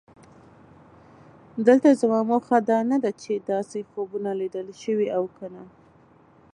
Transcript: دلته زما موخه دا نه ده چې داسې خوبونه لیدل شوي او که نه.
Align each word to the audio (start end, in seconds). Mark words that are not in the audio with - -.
دلته 1.67 1.89
زما 2.01 2.19
موخه 2.29 2.57
دا 2.69 2.79
نه 2.91 2.97
ده 3.03 3.11
چې 3.21 3.31
داسې 3.51 3.79
خوبونه 3.89 4.31
لیدل 4.41 4.67
شوي 4.83 5.07
او 5.17 5.23
که 5.35 5.45
نه. 5.55 5.63